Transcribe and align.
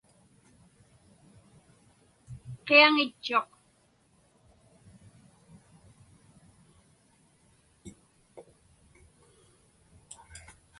Qiaŋitchuq. 2.65 3.49